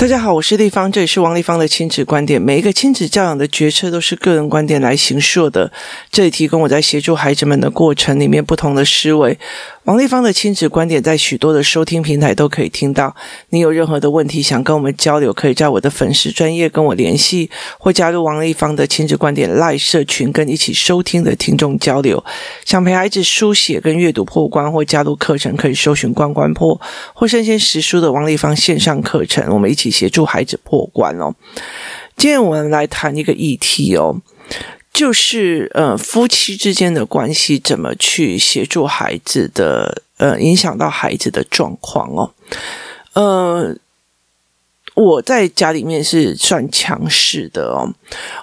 [0.00, 2.40] 大家好，我是丽芳，这里是王丽芳的亲子观点。
[2.40, 5.70] 每一个亲子教养的决策都是个人观点来形塑的，
[6.10, 9.38] 这里提供我在协助孩子们的过程里面不同的思维。
[9.90, 13.12] 王立芳的亲子观点在许多的收听平台都可以听到。
[13.48, 22.22] 你有任何的问题想跟我们交流，可以在我的粉丝专业跟我联系，或加入王立芳的亲子观点 Live 社群，跟一起收听的听众交流。
[22.64, 26.80] 想陪孩子书写跟阅读破关，或加入课程，可以搜寻“关关破”
[27.12, 31.34] 或“生鲜识书”的王立芳线上课程，我们一起协助孩子破关哦。
[32.16, 34.20] 今天我们来谈一个议题哦。
[34.92, 42.32] 就是呃，夫妻之间的关系怎么去协助孩子的呃，影响到孩子的状况哦。
[43.14, 43.74] 呃，
[44.94, 47.94] 我在家里面是算强势的哦。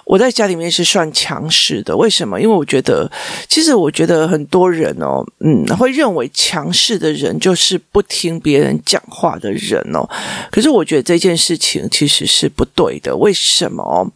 [0.06, 2.40] 我在家里面是算强势的，为什么？
[2.40, 3.10] 因为我觉得，
[3.48, 10.08] 其实我觉得很多人哦，嗯，会认为强势的人就是不听别人讲话的人哦。
[10.50, 14.10] 可是我觉得这件事情其实是不对的，为什么？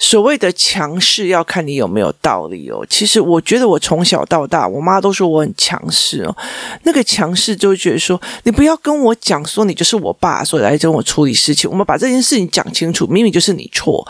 [0.00, 2.84] 所谓的强势要看你有没有道理哦。
[2.88, 6.36] 其实我觉得我从小到大，我妈都说我很强势哦。
[6.84, 11.70] 那个强势就觉得说，你不要跟我讲说你就是我爸，所以来跟我处理事情。
[11.70, 14.04] 我们把这件事情讲清楚，明明就是你错。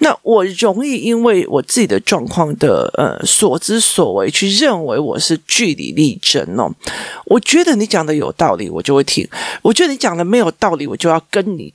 [0.00, 6.68] 那我容易因为我自己的状况的呃所知所为，去认为我是据理力争哦。
[7.26, 9.24] 我觉得你讲的有道理，我就会听；
[9.62, 11.72] 我觉得你讲的没有道理，我就要跟你。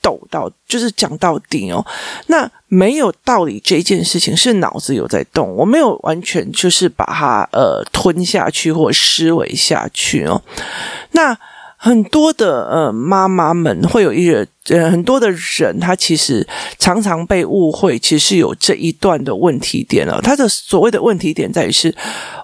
[0.00, 1.84] 抖到就是讲到底哦，
[2.28, 10.42] 那没有道理这件事情是脑子有在动，我没有完全就是把它呃吞下去或思维下去哦，
[11.12, 11.38] 那。
[11.88, 16.46] 很多的呃妈妈们会有一个呃很多的人，他其实
[16.78, 20.20] 常常被误会，其实有这一段的问题点了。
[20.22, 21.94] 他的所谓的问题点在于是，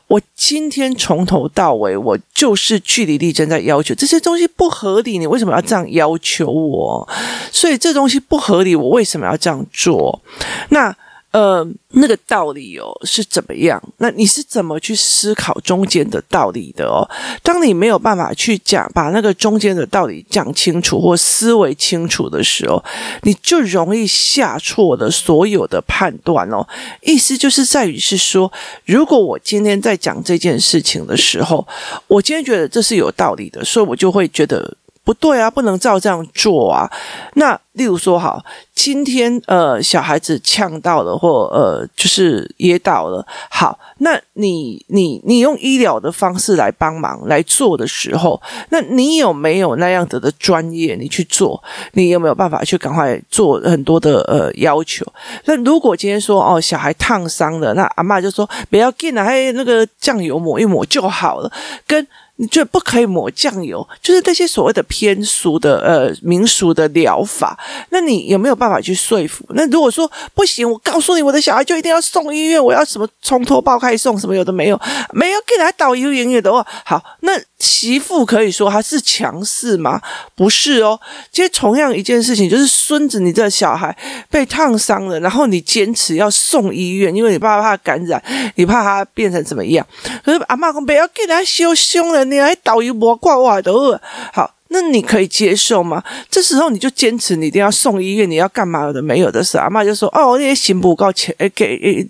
[0.09, 7.07] 我今天从头到尾，我就是据理力争在要求这些东西不合理，你为什么要这样要求我？
[7.53, 10.23] 所以这东西不合理，我为什么要这样做？
[10.71, 10.97] 那。
[11.35, 13.83] 呃，那个道理哦是怎么样？
[13.99, 17.03] 那你是怎么去思考中间的道理的哦？
[17.43, 22.81] 当你没有办法去讲，把那个中间的道理讲清楚或思维清楚的时候，
[23.23, 26.65] 你就容易下错的所有的判断哦。
[27.03, 28.53] 意思就是在于是说，
[28.85, 31.67] 如果我今天在讲这件事情的时候，
[32.07, 34.77] 我今天觉得这是有道理的，所以我就会觉得。
[35.05, 36.91] 不对啊，不能照这样做啊。
[37.35, 38.43] 那例如说，好，
[38.75, 43.27] 今天呃，小孩子呛到了，或呃，就是噎到了。
[43.51, 50.95] 好，那你你你用医疗的方式来帮忙来做的时候，那你有没有那样子的专业？
[50.95, 55.05] 你去做，你有没有办法去赶快做很多的呃要求？
[55.45, 61.53] 那如果今天说哦，小孩烫伤了，那阿嬷就说不要紧啊，还有那个酱油抹一抹就好了，
[61.87, 62.07] 跟。
[62.37, 67.57] 你就不可以抹酱油，就是那些所谓的偏俗的呃民俗的疗法，
[67.91, 69.45] 那你有没有办法去说服？
[69.51, 74.81] 那如果说不行，我告诉你，我的小孩就一定要送医院，我要什么从头包开送，什么有的没有，
[75.13, 80.01] 没有给他导游营业的话，好，那媳妇可以说他是强势吗？
[80.35, 80.99] 不是哦，
[81.31, 83.97] 其实同样一件事情，就是孙子，你这小孩
[84.29, 88.21] 被烫伤了，然后你坚持要送医院，因为你怕怕感染，
[88.57, 89.87] 你怕他变成怎么样？
[90.25, 92.24] 可是阿妈讲不要给他修胸了。
[92.25, 94.01] 你还导游无挂我的，
[94.33, 96.03] 好，那你可以接受吗？
[96.29, 99.01] 这时候你就坚持你一定要送医院，你要干嘛的？
[99.01, 102.07] 没有的事，阿嬷就说：“哦，那些行不够钱，给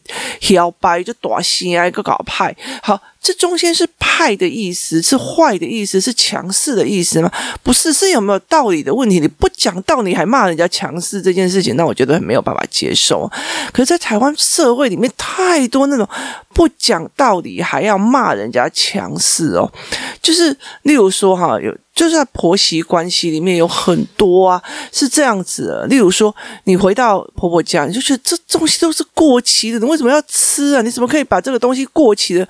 [0.48, 2.98] 摇摆就大声啊，一个搞派。”好。
[3.24, 7.32] 这中间是派的意思，是坏的意思，是强势的意思吗？
[7.62, 9.18] 不是，是有没有道理的问题。
[9.18, 13.26] 你不讲道理还骂人家强势这件事情，那我觉得很没有办法接受。
[13.72, 16.06] 可是，在台湾社会里面，太多那种
[16.52, 19.72] 不讲道理还要骂人家强势哦，
[20.20, 24.60] 就是例如说哈，有就是在婆媳关系里面有很多啊，
[24.90, 25.86] 是这样子的。
[25.86, 26.34] 例如说，
[26.64, 30.82] 你回到婆婆家，你就觉得这东西都是过期的，你为什么要吃啊？
[30.82, 32.48] 你怎么可以把这个东西过期的？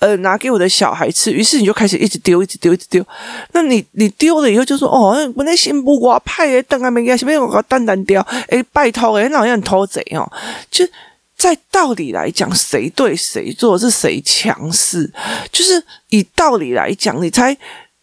[0.00, 3.06] 呃，拿给我的小孩吃，于是你就开始一直丢，一直丢，一直丢。
[3.52, 10.28] 那你你丢了以后就说，哦，我那心不挂派的，等下没给，什么我单单丢，诶，拜托诶，好像偷贼哦。
[10.70, 10.84] 就
[11.36, 15.08] 在道理来讲，谁对谁错，是谁强势？
[15.52, 17.56] 就是以道理来讲，你猜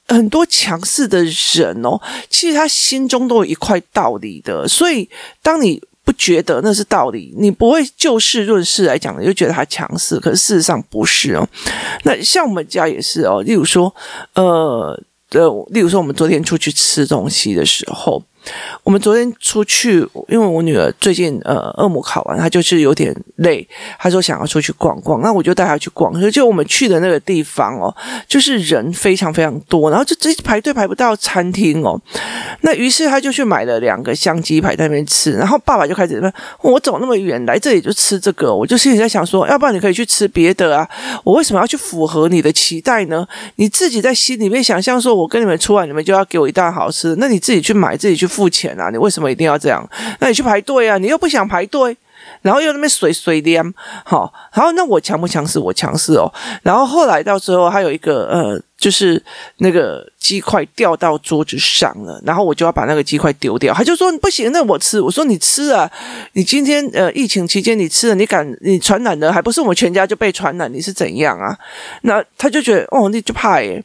[0.07, 1.99] 很多强势的人哦，
[2.29, 4.67] 其实他心中都有一块道理的。
[4.67, 5.09] 所以
[5.41, 5.81] 当你。
[6.07, 11.45] 不觉得那是道理，你不会就事论事来讲，你就觉得他强势，可是事实上不是哦。
[12.03, 13.93] 那像我们家也是哦，例如说，
[14.33, 14.97] 呃，
[15.31, 18.23] 呃，例如说，我们昨天出去吃东西的时候，
[18.83, 23.67] 我们昨天出去，因为我女儿最近呃二模考完，她就是有点累，
[23.99, 26.13] 她说想要出去逛逛，那我就带她去逛。
[26.19, 27.93] 所以就我们去的那个地方哦，
[28.27, 31.99] 就是人非常非常多，然后就直接排队排不到餐厅哦。
[32.61, 40.87] 那于是她就去买了两个香鸡排在那边吃，然后爸爸就开始问我走那么远来这里就吃这个，我就心里在想说，要不然你可以去吃别的啊，
[41.23, 43.27] 我为什么要去符合你的期待呢？
[43.55, 48.67] 你自己在心里面想象说，我跟你们出来，你们就要给我一顿好吃，那你自己去买，自己去付钱。
[48.79, 48.91] 啊！
[48.91, 49.83] 你为什么一定要这样？
[50.19, 50.99] 那你去排队啊！
[50.99, 51.97] 你又不想排队，
[52.43, 53.73] 然后又那边水水凉，
[54.05, 55.57] 好，然后那我强不强势？
[55.57, 56.31] 我强势哦。
[56.61, 59.19] 然后后来到最后，还有一个呃，就是
[59.57, 63.73] 那个鸡块掉到桌子上了，然后我就要把那个鸡块丢掉。
[63.73, 65.01] 他就说不行，那我吃。
[65.01, 65.89] 我说你吃啊！
[66.33, 70.71] 你今天呃疫情期间你吃了，你敢你传染了，还不是我们全家就被传染？
[70.71, 71.57] 你是怎样啊？
[72.01, 73.83] 那他就觉得哦，你就怕耶。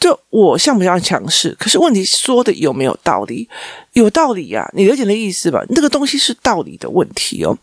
[0.00, 1.54] 就我像不像强势？
[1.60, 3.48] 可是问题说的有没有道理？
[3.92, 5.62] 有道理呀、啊，你了解那意思吧？
[5.68, 7.56] 那个东西是道理的问题哦。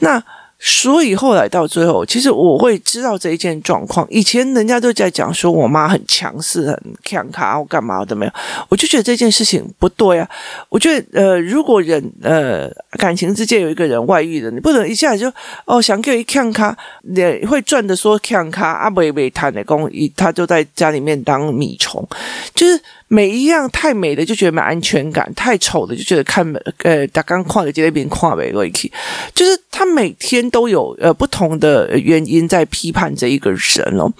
[0.00, 0.22] 那。
[0.58, 4.06] 所以后来到最后，其实我会知道这一件状况。
[4.10, 8.32] 以前人家都在讲说我妈很强势、很强卡或干嘛的没有，
[8.70, 10.28] 我就觉得这件事情不对啊。
[10.70, 15.30] 我觉得呃，如果人呃感情之间有一个人外遇的，你不能一下就
[15.66, 22.06] 哦想给一强卡，你会赚的说强卡啊，不会谈的工，他就在家里面当米虫，
[22.54, 22.80] 就是。
[23.08, 26.44] 每一样太美的就觉得没安全感，太丑的就觉得看
[26.82, 28.90] 呃，打刚跨的这边跨没过去，
[29.32, 29.56] 就是
[29.94, 34.12] 每天都有呃不同的原因在批判这一个人哦，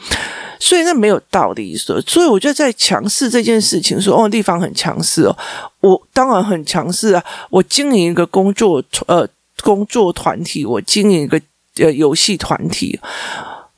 [0.59, 5.37] 所以那没有道理说，所以我就在强势这件事情说哦，地方很强势哦，
[5.81, 9.29] 我当然很强势啊，我经营一个工作呃
[9.63, 11.41] 工作团体，我经营一个
[11.79, 12.99] 呃游戏团体。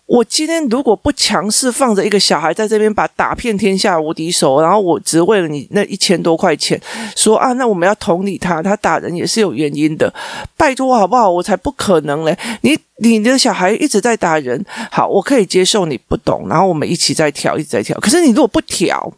[0.08, 6.80] 我今天如果不强势，放着一个小孩在这边把打遍天下无敌手，然后我只为了你那一千多块钱，
[7.14, 10.12] 说啊，那我们要同理他，他打人也是有原因的，
[10.56, 11.30] 拜托好不好？
[11.30, 12.34] 我才不可能嘞！
[12.62, 17.94] 你你的小孩一直在打人，好，我可以接受你不懂，然后我们一起在调，一直在调。
[18.00, 19.12] 可是你如果不调，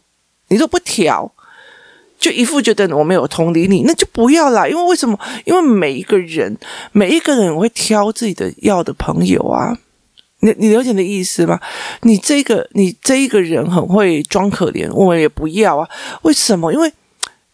[0.49, 1.31] 你如果不调，
[2.19, 4.67] 就一副觉得我没有同理你，那就不要啦。
[4.67, 5.17] 因为为什么？
[5.45, 6.57] 因为每一个人，
[6.91, 9.77] 每一个人会挑自己的要的朋友啊。
[10.41, 11.59] 你你了解的意思吗？
[12.01, 15.87] 你这个你这一个人很会装可怜，我们也不要啊。
[16.23, 16.71] 为什么？
[16.73, 16.91] 因为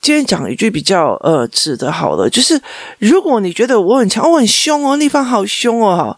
[0.02, 2.62] 今天讲一句比较呃直的，好了，就是
[3.00, 6.18] 如果你觉得我很强，我很凶哦，那方好凶哦，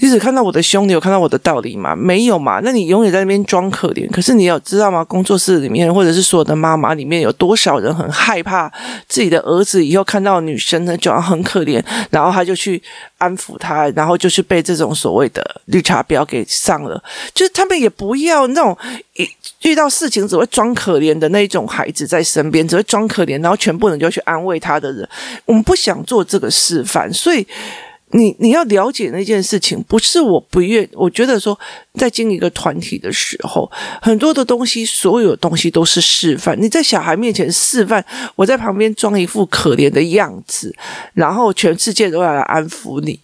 [0.00, 1.94] 你只看到我的胸，你有看到我的道理吗？
[1.96, 2.60] 没有嘛？
[2.62, 4.08] 那你永远在那边装可怜。
[4.12, 5.02] 可是你要知道吗？
[5.02, 8.72] 工作室里面，或者是所有的妈妈里面有多少人很害怕
[9.08, 12.80] 自己的儿子以后看到女生呢，就要很可怜，然后他就去
[13.18, 17.02] 安抚他，然后就是被这种所谓的绿茶婊给上了。
[17.34, 18.78] 就是他们也不要那种
[19.14, 19.28] 一
[19.62, 25.08] 遇到事情只会装可怜的那种孩子在身边，只会装可怜，然后全部人就去安慰他的人。
[25.44, 27.44] 我们不想做这个示范，所以。
[28.12, 30.88] 你你要了解那件事情，不是我不愿。
[30.94, 31.58] 我觉得说，
[31.94, 33.70] 在经营一个团体的时候，
[34.00, 36.60] 很多的东西，所有东西都是示范。
[36.60, 38.02] 你在小孩面前示范，
[38.34, 40.74] 我在旁边装一副可怜的样子，
[41.12, 43.20] 然后全世界都要来安抚你。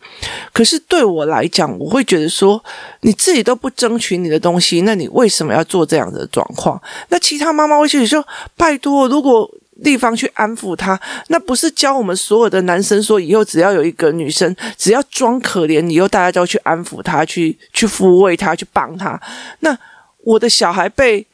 [0.53, 2.63] 可是对我来讲，我会觉得说，
[3.01, 6.81] 你自己都不争取你的东西，那你为什么要做这样的状况？
[7.09, 8.23] 那其他妈妈会去说，
[8.57, 9.51] 拜托，如果。
[9.83, 19.21] 地方去安抚他，那不是教我们所有的男生说，以后只要有一个女生，只要装可怜，以后大家都要去安抚他，去去抚慰他，去帮他。
[19.61, 19.77] 那
[20.19, 21.27] 我的小孩被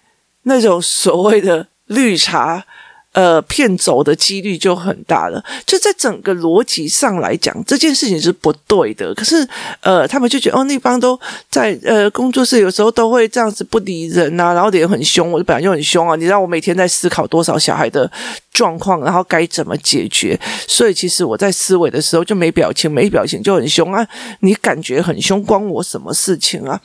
[0.45, 2.65] 那种所谓的绿茶。
[3.13, 5.45] 呃，骗走的几率就很大了。
[5.67, 9.13] 就在整个逻辑上来讲，这件事情是不对的。
[9.15, 9.47] 可是，
[9.81, 11.19] 呃，他们就觉得哦，那帮都
[11.51, 15.33] 在呃工作室，有时候都会这样子不理人呐、啊，然后脸很凶。
[15.33, 18.09] 我本来就很凶啊，你知道我每天在思考多少小孩的
[18.53, 20.39] 状况，然后该怎么解决。
[20.69, 24.07] 所以，其实我在思维的时候就没表情，没表情就很凶啊。
[24.41, 26.81] 你感觉很凶，关我什么事情啊？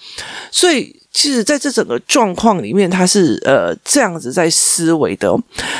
[0.51, 0.95] 所以。
[1.15, 5.33] 其实，在这整个状况里面，他是呃这样子在思维的，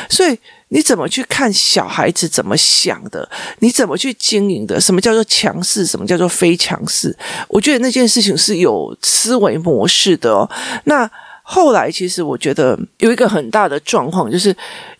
[0.09, 0.39] 所以
[0.69, 3.29] 你怎么去看小孩子怎么想的？
[3.59, 4.79] 你怎么去经营的？
[4.79, 5.85] 什么叫做强势？
[5.85, 7.13] 什么叫做非强势？
[7.49, 10.49] 我觉得那件事情是有思维模式的哦。
[10.85, 11.11] 那。
[11.47, 14.49] 后来，其实我觉得有一个很大的状况，就是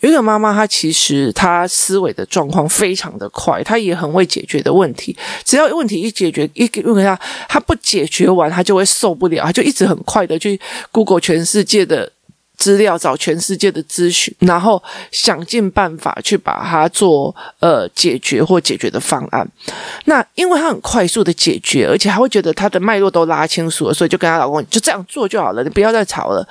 [0.01, 5.17] 有一个妈妈，她其实她思维的状况非常的快，她也很会解决的问题。
[5.43, 10.59] 只要问题一解决，一问她，她不解决完，她就会受不了，她就一直很快的去
[10.91, 12.11] Google 全世界的。
[12.57, 14.81] 资料，找全世界的咨询，然后
[15.11, 19.47] 想尽办法去把它做呃解决或解决的方案。
[20.05, 26.47] 那因为他很快速的解决，而且还会觉得他的脉络都拉清楚了，所以就跟他老公就这样做就好了，你不要再吵了。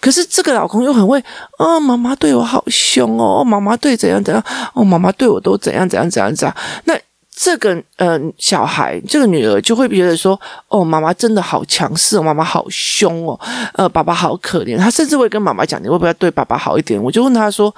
[0.00, 1.18] 可是这个老公又很会，
[1.58, 6.54] 哦，妈妈对我好凶哦，妈妈对怎样怎样，哦，妈妈对我都怎样怎样怎样怎样。
[6.84, 6.94] 那
[7.36, 13.38] 这个呃小孩，这个女儿就会觉得说，哦，妈妈真的好强势，妈妈好凶哦，
[13.74, 14.78] 呃，爸爸好可怜。
[14.78, 17.02] 她甚至会跟妈妈讲，你会不会对爸爸好一点？
[17.02, 17.74] 我就问她说。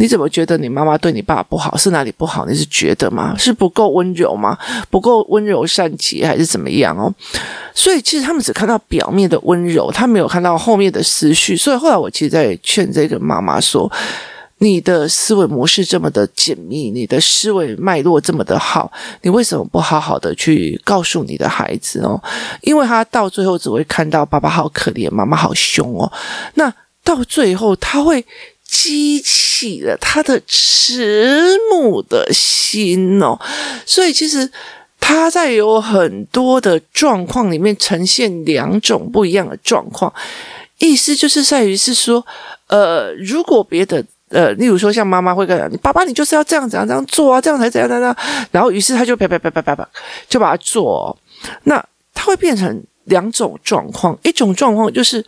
[0.00, 1.76] 你怎么觉得你妈妈对你爸爸不好？
[1.76, 2.46] 是哪里不好？
[2.46, 3.34] 你是觉得吗？
[3.36, 4.56] 是不够温柔吗？
[4.90, 7.12] 不够温柔善解，还是怎么样哦？
[7.74, 11.56] 所以其实他们只看到表面的温柔，他没有看到后面的思绪。
[11.56, 13.90] 所以后来我其实在劝这个妈妈说
[14.58, 22.20] ：“你的思维模式这么的紧密，你的思维脉络这么的好，你为什么不好好的去告诉你的孩子哦？
[22.62, 26.12] 因为他到最后只会看到爸爸好可怜，妈妈好凶哦。
[26.54, 26.72] 那
[27.02, 28.24] 到最后他会。”
[28.70, 33.40] 激起了他的慈母的心哦，
[33.86, 34.52] 所以其实
[35.00, 40.12] 他在有很多的状况里面呈现两种不一样的状况，
[40.80, 42.26] 意思就是在于是说，
[42.66, 48.16] 呃，如果别的呃，例如说像妈妈会跟你爸爸，你就是要这样怎样这样做啊，这样才怎样怎样，
[48.50, 49.88] 然后于是他就啪啪啪啪啪啪
[50.28, 51.16] 就把它做，
[51.64, 55.24] 那他会变成两种状况，一种状况就是。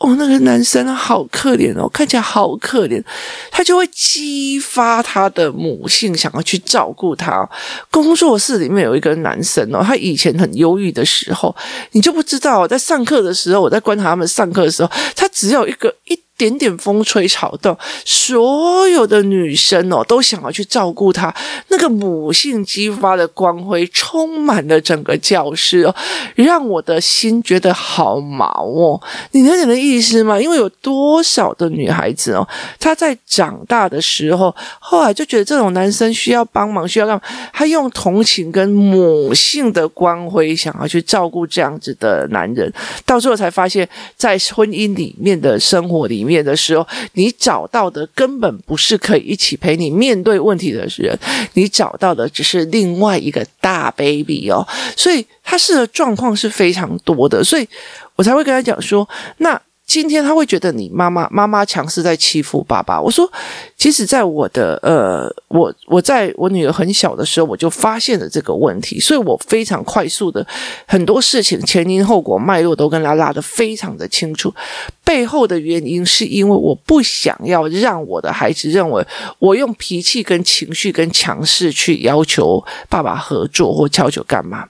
[0.00, 3.02] 哦，那个男生好可怜哦，看起来好可怜，
[3.50, 7.44] 他就会激发他的母性，想要去照顾他。
[7.90, 11.52] 工作室里面有一个男生哦，他以前很忧郁的时候，
[11.90, 16.16] 你就不知道，在上课的时候，我在观察他们上课的时候，他只要一个一。
[16.38, 21.34] 点点风吹草动，所有的女生哦都想要去照顾她。
[21.66, 25.94] 那个母性激发的光辉充满了整个教室哦，
[26.36, 29.02] 让我的心觉得好毛哦。
[29.32, 30.40] 你能懂的意思吗？
[30.40, 32.46] 因为有多少的女孩子哦，
[32.78, 37.22] 她在长大的时候，后来就觉得这种男生需要帮忙，需要干嘛？
[37.52, 42.72] 她用同情跟母性的光辉想要去照顾这样子的男人，
[43.04, 46.27] 到最后才发现，在婚姻里面的生活里面。
[46.28, 51.18] 面的时候，你找到的根本不是可以一起陪你面对问题的人，
[51.54, 57.66] 你找到的只是另外一个大 baby 哦，所以他是的状况是非常多的，所以
[58.14, 59.08] 我才会跟他讲说，
[59.38, 59.58] 那。
[59.88, 63.00] 今天他会觉得你妈妈妈妈强势在欺负爸爸。
[63.00, 63.28] 我说，
[63.74, 70.46] 其实，在我的呃，我我在我女儿很小的时候，我就发现了这个问题，所以我非常快速的
[70.86, 74.54] 很多事情前因后果脉络都跟他拉得非常的清楚。
[75.02, 79.02] 背后的原因是因为我不想要让我的孩子认为
[79.38, 84.68] 我用脾气跟情绪跟强势去要求爸爸合作或要求干嘛。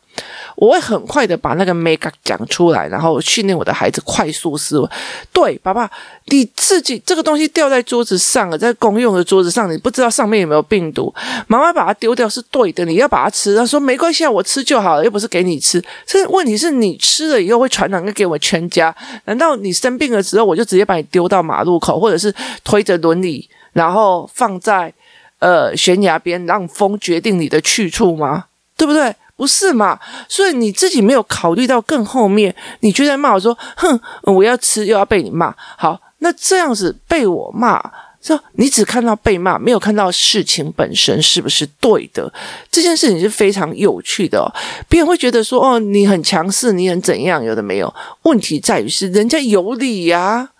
[0.56, 4.88] 我会很快的把那个 make up 讲出来，然后训练我的孩子快速思维。
[5.32, 5.88] 对，爸爸，
[6.26, 11.14] 你自己这个东西掉在桌子上了，在公用的桌子上，你不知道上面有没有病毒。
[11.46, 13.56] 妈妈把它丢掉是对的，你要把它吃。
[13.56, 15.82] 他说没关系啊，我吃就好了，又不是给你吃。
[16.04, 18.94] 这问题是你吃了以后会传染给我全家。
[19.26, 22.34] 难道你生病了之后，我就直接把你丢到马路口，或者是
[22.64, 24.92] 推着轮椅，然后放在
[25.38, 28.46] 呃悬崖边，让风决定你的去处吗？
[28.76, 29.14] 对不对？
[29.38, 29.96] 不是嘛？
[30.28, 37.80] 所以你自己没有考虑到更后面，你就在骂我说：“哼，我要吃又要被你骂。”好，那这样子被我骂，
[38.20, 42.32] 说你只看到被骂，没有看到事情本身是不是对的？
[42.68, 44.52] 这件事情是非常有趣的。
[44.88, 47.94] 别人会觉得说：“哦，你很强势，你很怎样？”有的没有？
[48.22, 50.50] 问题在于是人家有理呀。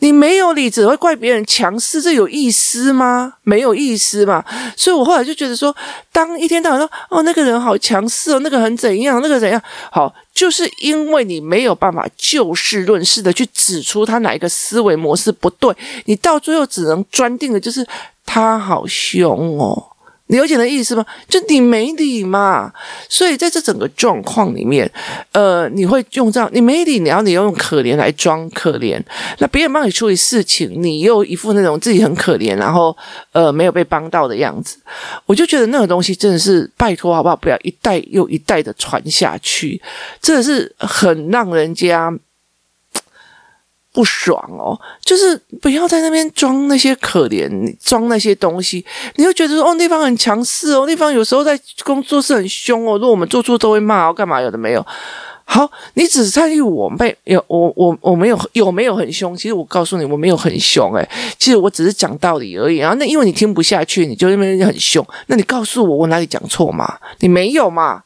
[0.00, 3.34] 你没有理，只会怪别人强势，这有意思吗？
[3.42, 4.44] 没有意思嘛。
[4.76, 5.74] 所以我后来就觉得说，
[6.12, 9.60] 当一天到晚说哦，那个人好强势哦，那个很怎样，那个怎样，
[9.90, 15.74] 好，就是因为你没有办法就事论事的去指出他哪一个思维模式不对，
[16.06, 17.86] 你到最后只能钻定的就是
[18.26, 19.91] 他好凶哦。
[20.32, 21.04] 你了解的意思吗？
[21.28, 22.72] 就你没理嘛，
[23.06, 24.90] 所以在这整个状况里面，
[25.32, 28.98] 呃，你会用这样，你没理，然后你要用可怜来装可怜，
[29.40, 32.96] 那别人帮你处理事情，你又一副那种自己很可怜，然后
[33.32, 34.78] 呃没有被帮到的样子，
[35.26, 37.36] 我就觉得那个东西真的是拜托好不好？
[37.36, 39.82] 不要一代又一代的传下去，
[40.22, 42.10] 真的是很让人家。
[43.92, 48.84] 不爽哦，就是不要在那边装那些可怜，装那些东西，
[49.16, 54.84] 你就觉得说哦，那方很强势哦，那方有时候在工作是很凶哦，如果我们做错都会骂哦，干嘛有的没有。
[55.44, 59.36] 好，你只在意我被有我我我没有有没有很凶？
[59.36, 61.06] 其实我告诉你，我没有很凶诶，
[61.38, 62.78] 其实我只是讲道理而已。
[62.78, 66.96] 然后那因为你听不下去，你就那边很凶，那你告诉我我哪里讲错嘛？
[67.18, 68.02] 你没有嘛？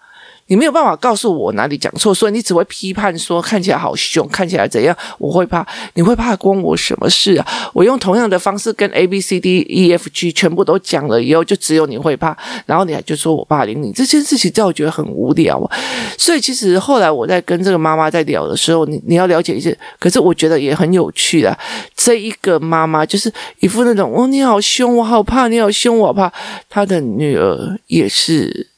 [0.49, 7.47] 你没有办法告诉我哪里讲错，所以你只会批判说看起来好凶，看起来怎样，我会怕，你会怕关我什么事啊？
[7.73, 15.79] 我用同样的方式跟 A B C D E F G 全部都讲了以后，就只有你会怕，然后你还就说我霸凌你，这件事情让我觉得很无聊啊。
[16.17, 21.59] 所以其实后来我在跟这个妈妈在聊的时候，你你要了解一些，可是我觉得也很有趣的，
[21.97, 26.33] 这一个妈妈就是一副那种哦，你好凶，我好怕，你好凶，我好怕，
[26.71, 28.76] 她的女儿也是。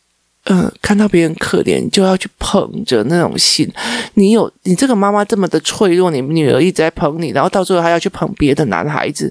[0.50, 3.70] 嗯，看到别人可怜就要去捧着那种心，
[4.14, 9.30] 你有你这个妈妈这么的脆弱，你们女儿一直在捧你，然后到最后还要去捧别的男孩子。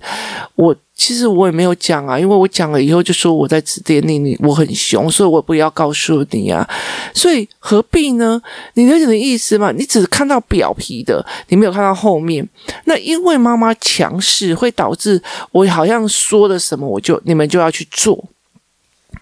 [0.53, 6.67] 我其实我也没有讲啊，因为我讲了以后就说我在指点你，你我很凶，所以我不要告诉你啊。
[7.15, 8.39] 所以何必呢？
[8.75, 9.71] 你了解的意思吗？
[9.71, 12.47] 你只看到表皮的，你没有看到后面。
[12.85, 15.19] 那因为妈妈强势会导致
[15.51, 18.23] 我好像说了什么，我就你们就要去做。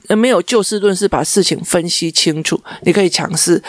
[0.09, 2.59] 而没有就事论事，把事情分析清楚。
[2.81, 3.62] 你可以强势，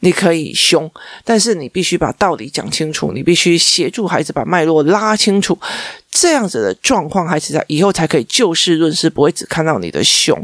[0.00, 0.90] 你可以凶，
[1.24, 3.12] 但是你必须把道理讲清楚。
[3.12, 5.58] 你必须协助孩子把脉络拉清楚。
[6.10, 10.42] 这样子的状况，孩子在以后才可以就事论事，不会只看到你的凶，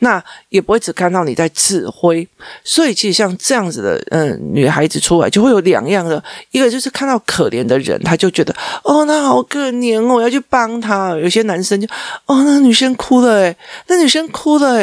[0.00, 2.28] 那也不会只看到你在指挥。
[2.62, 8.54] 所以，其实像这样子的，嗯，女孩子出来就会有两样的，一个就是看到可怜的人，他就觉得
[8.84, 11.16] 哦，那好可怜哦，我要去帮他。
[11.16, 11.88] 有些男生就
[12.26, 13.56] 哦，那女生哭了诶，
[13.88, 14.77] 那女生哭了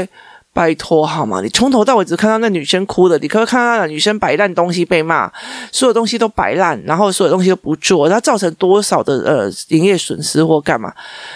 [0.53, 1.41] 拜托好吗？
[1.41, 5.29] 你从头到尾只看到那女生哭的，你可不可以看到那女生摆烂东西被骂，
[5.69, 10.93] 所有东西都摆烂，然后所有东西都不做，它造成多少的呃营业损失或干嘛？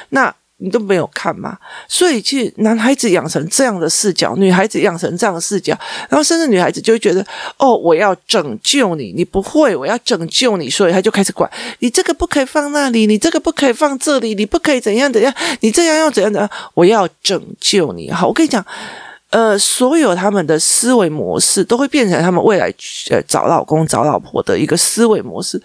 [0.09, 1.57] 那你都没有看嘛？
[1.87, 5.77] 所以其实男孩子养成这样的视角，女孩子养成这样的视角，
[6.09, 7.25] 然后甚至女孩子就会觉得
[7.57, 11.49] 哦，我要拯救你，你不会，我要拯救你，所以他就开始管
[11.79, 18.11] 你这个不可以放那里，你这个不可以放这里，你不可以怎样怎样，你这样要怎样怎样，我要拯救你。
[18.11, 18.65] 好，我跟你讲。
[19.31, 22.73] 呃，所有他们的思维模式都会变成他们未来
[23.11, 25.61] 呃找老公找老婆的一个思维模式。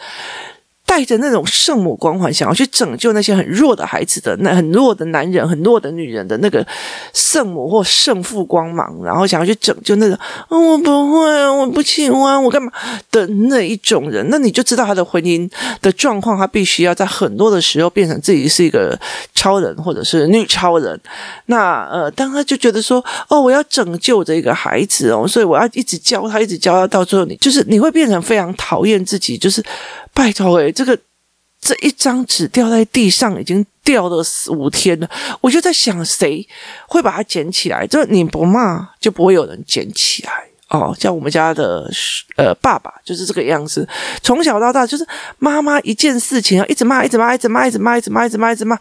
[0.86, 6.64] 带着那种圣母光环，想要去拯救那些很弱的孩子的那很弱的男人、很弱的女人的那个
[7.12, 10.18] 圣母或圣父光芒，然后想要去拯救那种，
[10.50, 12.70] 我不会，我不喜欢，我干嘛
[13.10, 15.50] 的那一种人，那你就知道他的婚姻
[15.80, 18.96] 的状况，他必须要在很多的时候变成自己是一个
[19.34, 21.00] 超人或者是女超人。
[21.46, 29.64] 那呃，当他就觉得说，哦，我要拯救这个孩子哦，所以我要一直教他，一直教他，到最后你就是你会变成非常讨厌自己，就是。
[30.14, 30.98] 拜托诶，这个
[31.60, 35.10] 这一张纸掉在地上，已经掉了四五天了。
[35.40, 36.46] 我就在想，谁
[36.86, 37.86] 会把它捡起来？
[37.86, 40.32] 就你不骂，就不会有人捡起来
[40.68, 40.94] 哦。
[40.98, 41.90] 像我们家的
[42.36, 43.86] 呃爸爸就是这个样子，
[44.22, 45.06] 从小到大就是
[45.38, 48.78] 妈妈一件事情啊，一直骂，一直骂，一直骂，一直骂，一直骂，一直骂，一直骂。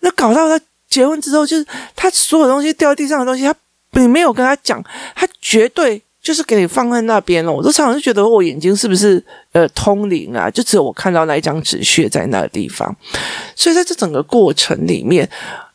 [0.00, 1.66] 那搞到他结婚之后，就是
[1.96, 3.54] 他所有东西掉地上的东西，他
[3.92, 4.84] 你没有跟他讲，
[5.16, 6.02] 他绝对。
[6.24, 10.50] 就是给你放在那边了，我都常常就觉得我眼睛是不是呃通灵啊？
[10.50, 12.96] 就只有我看到那一张纸屑在那个地方，
[13.54, 15.28] 所以在这整个过程里面，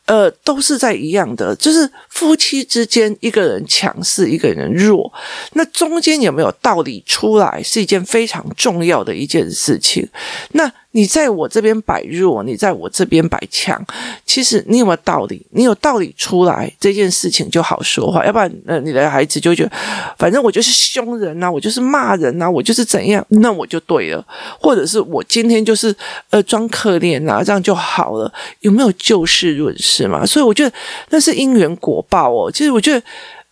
[0.06, 5.12] 呃，都是在一样的，就是夫妻之间一个人强势，一个人弱，
[5.52, 10.08] 那中间有没有道理出来，是一件非常重要的一件事情。
[10.50, 10.70] 那。
[10.92, 13.80] 你在我这边摆弱，你在我这边摆强，
[14.26, 15.46] 其实你有没有道理？
[15.50, 18.26] 你有道理出来，这件事情就好说话。
[18.26, 19.70] 要不然，呃，你的孩子就觉得，
[20.18, 24.26] 反正我就是凶人呐、啊，我就是骂人呐、啊，我就是怎样，那我就对了。
[24.60, 25.94] 或者是我今天就是
[26.30, 28.32] 呃装可怜呐、啊，这样就好了。
[28.60, 30.26] 有没有就事论事嘛？
[30.26, 30.72] 所以我觉得
[31.10, 32.50] 那是因缘果报哦。
[32.50, 33.02] 其实我觉得，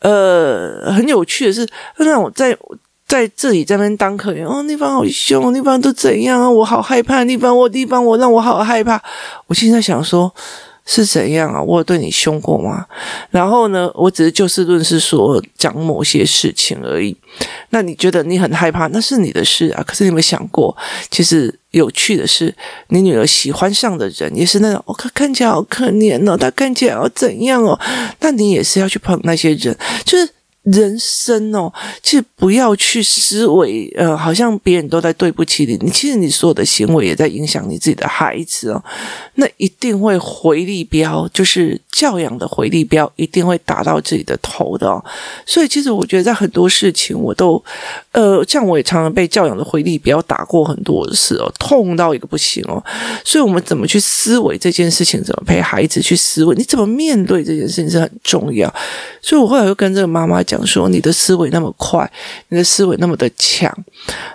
[0.00, 1.64] 呃，很有趣的是，
[1.98, 2.58] 那种在。
[3.08, 6.50] 在这里这边当可怜哦，那方好凶，那方都怎样啊？
[6.50, 9.02] 我好害怕，那方我地方我让我好害怕。
[9.46, 10.30] 我现在想说，
[10.84, 11.62] 是怎样啊？
[11.62, 12.84] 我有对你凶过吗？
[13.30, 17.16] 然后呢，我只是就事论事说讲某些事情而已。
[17.70, 19.82] 那你觉得你很害怕，那是你的事啊。
[19.86, 20.76] 可是你有没有想过，
[21.10, 22.54] 其实有趣的是，
[22.88, 27.80] 你女儿喜欢上的人也是那种，我、哦、看看起来好可怜哦，她看起来要怎样哦？
[28.20, 30.28] 那你也是要去捧那些人，就是。
[30.72, 38.84] 人生哦，其实不要去思维，呃，好像别人都在对不起你，你其实你所有的行为也在影响你自己的孩子哦，
[39.36, 45.02] 那一定会回力镖，就是教养的回力镖，一定会打到自己的头的哦。
[45.46, 47.62] 所以其实我觉得在很多事情我都，
[48.12, 52.82] 呃，像我也常常被教养的回力镖打过很多次哦，痛到一个不行哦。
[53.24, 58.72] 所以我们怎么去思维这件事情，怎么陪孩子去思维，你怎么面对这件事情是很重要。
[59.22, 60.57] 所以我后来又跟这个妈妈讲。
[60.66, 62.10] 说，你的思维那么快，
[62.48, 63.72] 你的思维那么的强，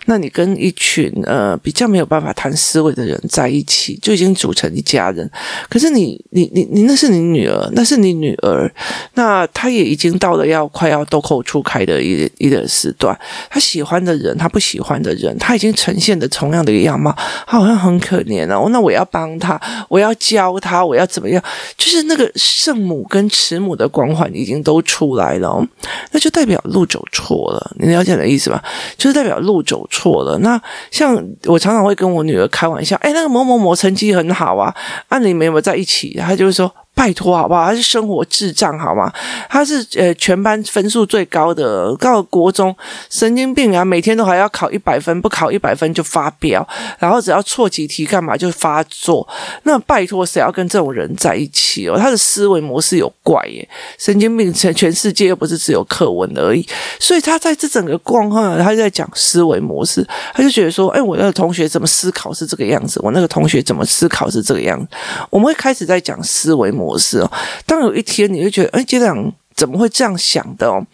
[0.05, 5.29] 那你跟一群呃比较没有办法谈思维的人在一起，就已经组成一家人。
[5.69, 8.71] 可是你你你你那是你女儿，那是你女儿，
[9.13, 13.17] 那她也已经到了要快要豆蔻初开的一一个时段，
[13.49, 17.15] 她喜欢的人，她不喜欢的人，她已经呈现的同样的一个样貌，
[17.47, 18.69] 她好像很可怜哦。
[18.69, 19.59] 那我要帮她，
[19.89, 21.43] 我要教她，我要怎么样？
[21.77, 25.67] 就是那个圣母跟慈母的光环已经都出来了哦，
[26.13, 27.75] 那就代表路走错了。
[27.77, 28.63] 你了解的意思吧？
[28.97, 30.37] 就是代表路走错了。
[30.37, 34.73] 那像我常常会跟我女儿开玩笑，哎，那个某某某成绩很好啊，
[35.09, 36.15] 啊，你们有没有在一起？
[36.17, 36.73] 她就会说。
[36.95, 37.65] 拜托好不好？
[37.65, 39.11] 他是生活智障好吗？
[39.49, 42.75] 他是呃全班分数最高的，到国中
[43.09, 43.83] 神经病啊！
[43.83, 46.65] 每天都还要考一百分，不考一百分就发飙，
[46.99, 49.27] 然后只要错几题干嘛就发作。
[49.63, 51.97] 那拜托谁要跟这种人在一起哦？
[51.97, 54.53] 他的思维模式有怪耶，神经病！
[54.53, 56.65] 全全世界又不是只有课文而已，
[56.99, 62.99] 所以他在这整个状况，他就在讲思维模式，他就觉得说，哎，我那个同学怎么思考是这个样子？
[63.03, 64.87] 我那个同学怎么思考是这个样子？
[65.31, 66.82] 我们会开始在讲思维模式。
[66.83, 67.31] 模式哦，
[67.65, 70.85] 当有一天你会觉得，哎，家长怎么会这样想的哦？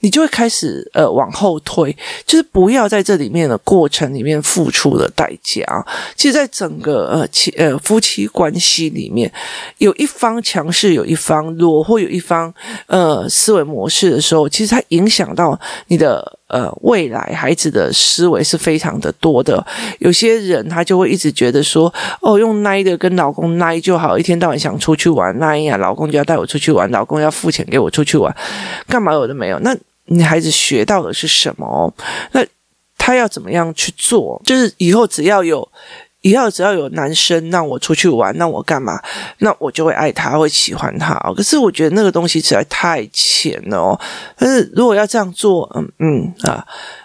[0.00, 5.84] 你就会开始呃往后退，就是不要在这里面的过程里面付出的代价啊。
[6.14, 9.32] 其实，在整个呃妻呃夫妻关系里面，
[9.78, 12.52] 有一方强势，有一方弱，或有一方
[12.86, 16.38] 呃思维模式的时候，其实它影响到你的。
[16.52, 19.66] 呃，未来孩子的思维是非常的多的。
[20.00, 28.36] 有些人他就会一直觉得说，哦，用奶的跟老公奶就好，一天到晚想出去玩，奶呀，老公就要带我出去玩，老公要付钱给我出去玩，
[28.86, 29.58] 干嘛有的没有？
[29.60, 31.92] 那你孩子学到的是什么？
[32.32, 32.44] 那
[32.98, 34.40] 他要怎么样去做？
[34.44, 35.66] 就是以后只要有。
[36.22, 39.00] 以后只要有男生让我出去玩，那我干嘛？
[39.38, 41.14] 那我就会爱他，会喜欢他。
[41.36, 44.00] 可是我觉得那个东西实在太浅了哦。
[44.36, 46.64] 但是如果要这样做，嗯嗯啊，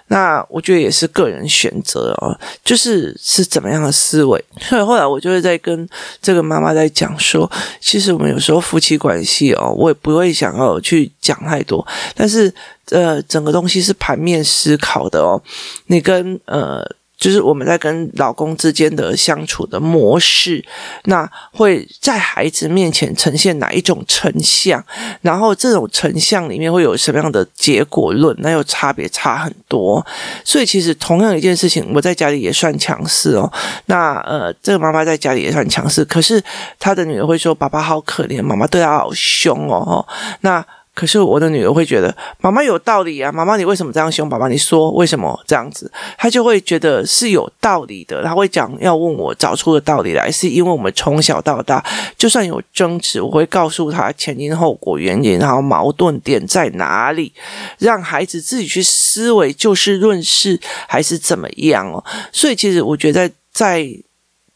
[0.10, 2.38] 那我觉得也是个人选择哦。
[2.64, 4.44] 就是是怎么样的思维？
[4.62, 5.90] 所以后来我就会在跟
[6.22, 7.52] 这个妈妈在讲说，
[7.82, 11.86] 其实我们有时候夫妻关系哦，我也不会想要去讲太多。
[12.14, 12.54] 但是
[12.92, 15.42] 呃，整个东西是盘面思考的哦。
[15.88, 16.88] 你跟呃。
[17.18, 20.64] 就是我们在跟老公之间的相处的模式，
[21.06, 24.84] 那会在孩子面前呈现哪一种成像？
[25.22, 28.36] 然后这种成像里面会有什么样的结果论？
[28.40, 30.06] 那又差别差很多。
[30.46, 33.52] 所以其实同样一件事情，我在家里也算强势哦。
[33.88, 36.42] 那呃，这个妈妈在家里也算强势，可是
[36.80, 40.08] 她的女儿会说：“爸爸好可怜，妈妈对她好凶哦。”
[40.42, 40.64] 那。
[40.98, 44.28] 可是我的女儿会觉得妈妈有道理啊，妈妈你为什么这样凶？
[44.28, 45.92] 爸爸你说为什么这样子？
[46.18, 51.86] 她就会觉得是有道理的，她会讲要问我找出的道理来，是因为我们从小到大
[52.18, 57.32] 就算有争执，我会告诉她前因后果原因，然后矛盾点在哪里，
[57.78, 62.04] 让孩子自己去思维，就事论事还是怎么样哦。
[62.32, 63.88] 所以其实我觉得在。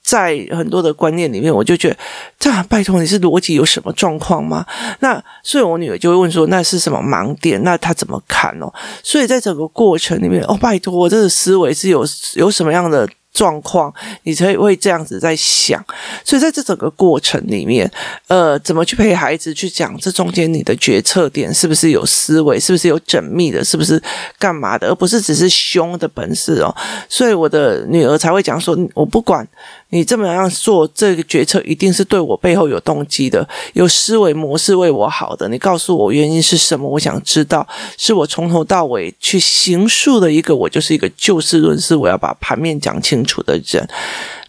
[0.04, 1.98] 在很多的观念里面，我就觉得，
[2.40, 4.66] 这样拜托你是逻辑有什么状况吗？
[5.00, 7.62] 那所以，我女儿就会问说，那是什么盲点？
[7.64, 8.72] 那她怎么看哦？
[9.04, 13.08] 所以在整个过程里面，哦，拜托，这个思维是有有什么样的？
[13.34, 13.92] 状况，
[14.24, 15.82] 你才会这样子在想，
[16.26, 17.90] 所以在这整个过程里面，
[18.28, 24.04] 呃，怎么去陪孩子去讲这中间你的决策点是不是有思维，是不是有缜密的，是不是
[24.38, 26.76] 干嘛的，而不是只是凶的本事哦。
[27.08, 29.48] 所以我的女儿才会讲说，我不管
[29.92, 35.48] 你这么样做这个决策，一定是对我背后有动机的，有思维模式为我好的。
[35.50, 36.90] 你告诉我原因是什么？
[36.90, 43.42] 我想知道，是我从头到尾去行述的一个，我就是一个就事论事，我要把盘面讲清楚。
[43.42, 43.90] 的人，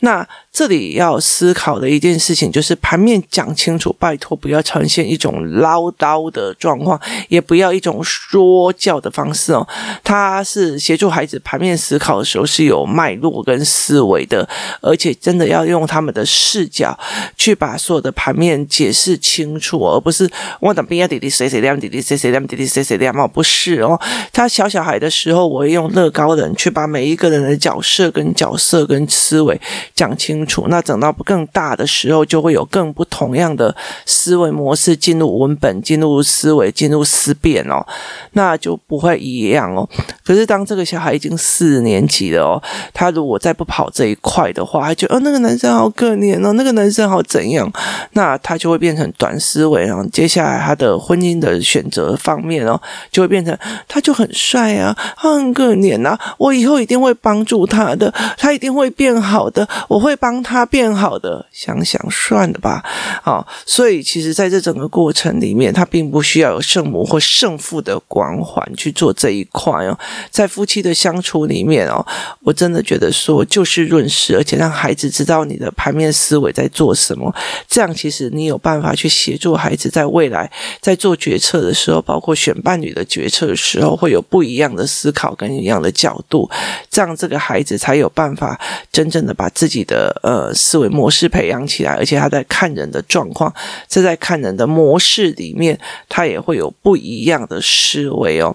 [0.02, 0.28] 那。
[0.54, 9.66] 这里要思考的一件事情就是盘面讲清楚，拜托不要呈现一种唠叨的状况，也不要一种说教的方式哦。
[10.04, 14.46] 他是协助孩子盘面思考的时候是有脉络跟思维的，
[14.82, 16.98] 而且真的要用他们的视角
[17.38, 23.98] 去把所有的盘面解释清楚，而不是我等边呀弟弟谁谁亮弟弟谁谁亮弟弟谁谁亮嘛，不是哦。
[24.34, 29.58] 他小小孩的时候，我会用乐高人去把每一个人的角色跟角色跟思维
[29.94, 30.66] 讲清楚。
[30.68, 33.74] 那等到更大的时候，就会有更不同样的
[34.06, 37.84] 思维模式进入文本、进入思维、进入思辨哦，
[38.32, 39.88] 那就不会一样哦。
[40.24, 47.70] 可是当这个小孩已经四年级了哦，他如果再不跑这一块的话，他就哦，那个男生好可怜哦，那个男生好怎样？
[48.12, 50.06] 那他就会变成短思维哦。
[50.12, 53.56] 接下来他的婚姻的选择方面哦，就会变成
[53.88, 59.68] 他就很帅啊，他很可怜啊，我以后一定会帮助他的，他一定会变好的。
[59.88, 62.82] 我会帮他变好的，想想算了吧。
[63.22, 69.98] 好，所以其实在这整个过程里面，他并不需要有圣母或圣父的光环去做这一块哦。
[70.30, 72.04] 在夫妻的相处里面哦，
[72.40, 77.34] 我真的觉得说就事论事，而且让孩子知道你的盘面思维在做什么，
[77.68, 86.50] 这样其实你有办法去协助孩子在未来在做决策的时候，包括选伴侣的决策的时候，会有不一样的思考跟一样的角度，
[86.90, 93.50] 这样这个孩子才有办法真正的把自己自己的呃思维模式培养起来，而且他在看人的状况，
[93.88, 95.78] 这在看人的模式里面，
[96.10, 98.54] 他也会有不一样的思维哦。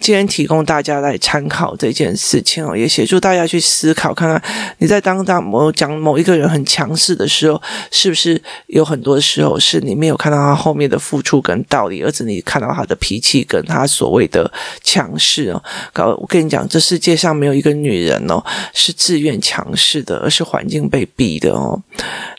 [0.00, 4.42] 今天提供大家来参考这件事情哦，也协助大家去思考，看看
[4.78, 14.50] 你在当当某讲某一个人很强势的时候，是不是有很多时候是你没有看到他后面的付出跟道理，而是你看到他的脾气跟他所谓的
[14.82, 15.62] 强势哦。
[15.92, 18.42] 搞我跟你讲，这世界上没有一个女人哦
[18.74, 21.82] 是自愿强势的，而是环境被逼的哦。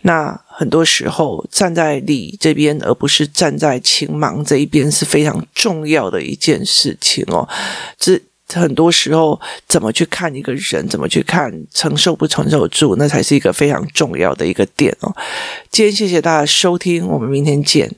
[0.02, 7.48] 那很多时候站在理这边，而不是站在情盲这一边，是非常重要的一件事情哦。
[7.98, 8.19] 这
[8.52, 15.15] 很多时候怎么去看一个人，怎么去看承受不承受住，那才是一个非常重要的一个点哦。
[15.69, 17.89] 今天谢谢大家收听，我们明天见。